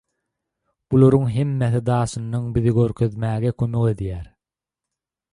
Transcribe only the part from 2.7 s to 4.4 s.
görkezmäge kömek edýär.